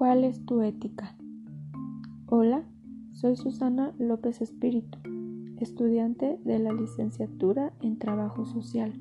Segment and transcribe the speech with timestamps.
[0.00, 1.14] ¿Cuál es tu ética?
[2.24, 2.64] Hola,
[3.12, 4.98] soy Susana López Espíritu,
[5.58, 8.94] estudiante de la licenciatura en Trabajo Social.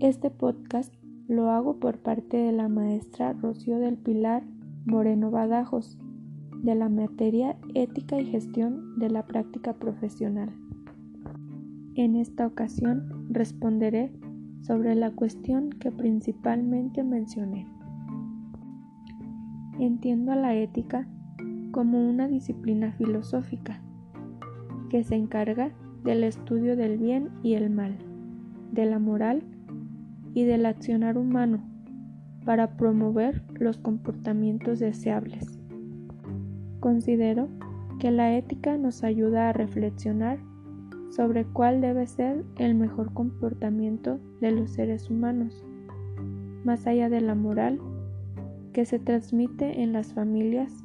[0.00, 0.94] Este podcast
[1.28, 4.44] lo hago por parte de la maestra Rocío del Pilar
[4.86, 5.98] Moreno Badajos,
[6.62, 10.54] de la materia Ética y Gestión de la Práctica Profesional.
[11.96, 14.10] En esta ocasión responderé
[14.62, 17.66] sobre la cuestión que principalmente mencioné.
[19.82, 21.08] Entiendo a la ética
[21.72, 23.82] como una disciplina filosófica
[24.90, 25.72] que se encarga
[26.04, 27.98] del estudio del bien y el mal,
[28.70, 29.42] de la moral
[30.34, 31.64] y del accionar humano
[32.44, 35.58] para promover los comportamientos deseables.
[36.78, 37.48] Considero
[37.98, 40.38] que la ética nos ayuda a reflexionar
[41.10, 45.64] sobre cuál debe ser el mejor comportamiento de los seres humanos,
[46.62, 47.80] más allá de la moral
[48.72, 50.84] que se transmite en las familias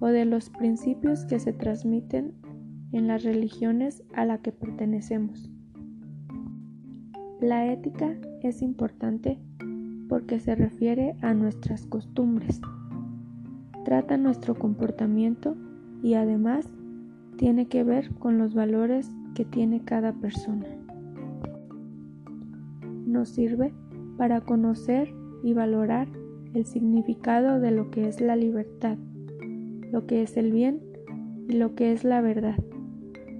[0.00, 2.34] o de los principios que se transmiten
[2.92, 5.50] en las religiones a la que pertenecemos.
[7.40, 9.38] La ética es importante
[10.08, 12.60] porque se refiere a nuestras costumbres,
[13.84, 15.56] trata nuestro comportamiento
[16.02, 16.68] y además
[17.36, 20.66] tiene que ver con los valores que tiene cada persona.
[23.06, 23.72] Nos sirve
[24.18, 26.08] para conocer y valorar
[26.54, 28.98] el significado de lo que es la libertad,
[29.92, 30.80] lo que es el bien
[31.48, 32.56] y lo que es la verdad.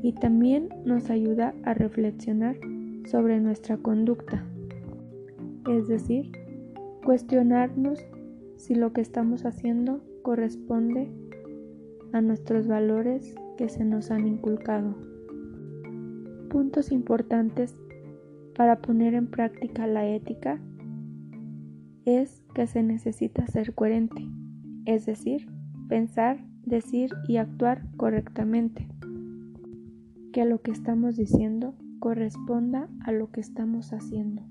[0.02, 2.56] Y también nos ayuda a reflexionar
[3.04, 4.44] sobre nuestra conducta,
[5.68, 6.30] es decir,
[7.04, 7.98] cuestionarnos
[8.56, 11.10] si lo que estamos haciendo corresponde
[12.12, 14.94] a nuestros valores que se nos han inculcado.
[16.48, 17.76] Puntos importantes
[18.54, 20.60] para poner en práctica la ética
[22.16, 24.26] es que se necesita ser coherente,
[24.84, 25.48] es decir,
[25.88, 28.88] pensar, decir y actuar correctamente.
[30.32, 34.42] Que lo que estamos diciendo corresponda a lo que estamos haciendo.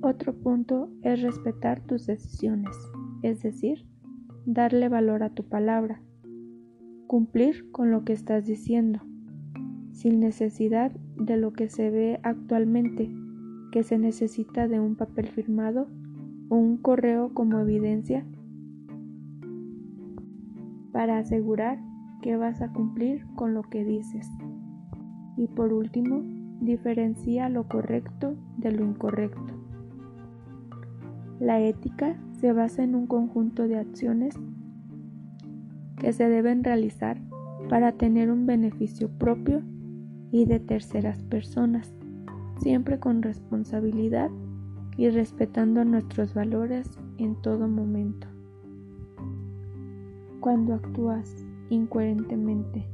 [0.00, 2.76] Otro punto es respetar tus decisiones,
[3.22, 3.86] es decir,
[4.46, 6.00] darle valor a tu palabra,
[7.06, 9.00] cumplir con lo que estás diciendo,
[9.92, 13.10] sin necesidad de lo que se ve actualmente
[13.70, 15.88] que se necesita de un papel firmado
[16.48, 18.24] o un correo como evidencia
[20.92, 21.78] para asegurar
[22.22, 24.28] que vas a cumplir con lo que dices.
[25.36, 26.22] Y por último,
[26.60, 29.54] diferencia lo correcto de lo incorrecto.
[31.38, 34.34] La ética se basa en un conjunto de acciones
[35.96, 37.20] que se deben realizar
[37.68, 39.62] para tener un beneficio propio
[40.32, 41.94] y de terceras personas
[42.58, 44.30] siempre con responsabilidad
[44.98, 48.26] y respetando nuestros valores en todo momento.
[50.40, 52.84] Cuando actúas incoherentemente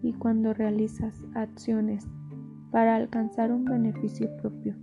[0.00, 2.08] y cuando realizas acciones
[2.70, 4.76] para alcanzar un beneficio propio,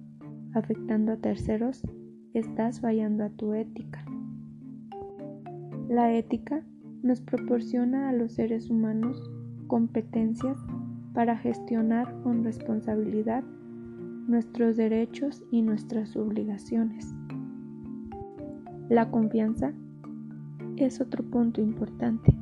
[0.54, 1.82] afectando a terceros,
[2.34, 4.04] estás fallando a tu ética.
[5.88, 6.64] La ética
[7.02, 9.32] nos proporciona a los seres humanos
[9.68, 10.58] competencias
[11.14, 13.46] para gestionar con responsabilidad
[14.28, 17.16] nuestros derechos y nuestras obligaciones.
[18.90, 19.74] La confianza
[20.76, 22.36] es otro punto importante.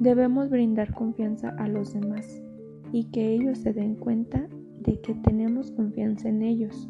[0.00, 2.42] Debemos brindar confianza a los demás
[2.92, 4.48] y que ellos se den cuenta
[4.80, 6.88] de que tenemos confianza en ellos.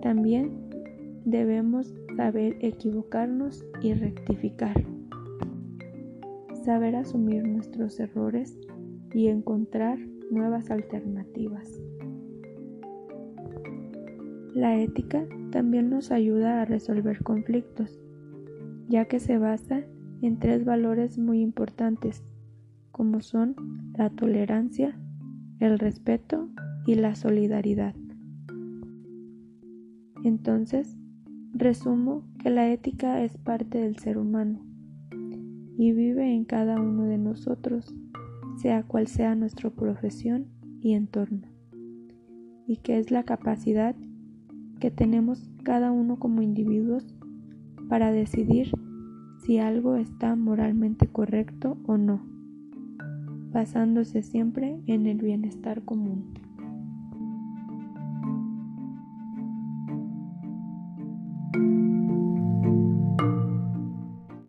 [0.00, 0.50] También
[1.24, 4.86] debemos saber equivocarnos y rectificar.
[6.64, 8.58] Saber asumir nuestros errores
[9.12, 9.98] y encontrar
[10.30, 11.80] nuevas alternativas.
[14.56, 18.00] La ética también nos ayuda a resolver conflictos,
[18.88, 19.82] ya que se basa
[20.22, 22.24] en tres valores muy importantes,
[22.90, 23.54] como son
[23.98, 24.98] la tolerancia,
[25.60, 26.48] el respeto
[26.86, 27.94] y la solidaridad.
[30.24, 30.96] Entonces,
[31.52, 34.64] resumo que la ética es parte del ser humano
[35.76, 37.94] y vive en cada uno de nosotros,
[38.56, 40.46] sea cual sea nuestra profesión
[40.80, 41.46] y entorno,
[42.66, 43.94] y que es la capacidad
[44.80, 47.14] que tenemos cada uno como individuos
[47.88, 48.70] para decidir
[49.38, 52.20] si algo está moralmente correcto o no,
[53.52, 56.45] basándose siempre en el bienestar común.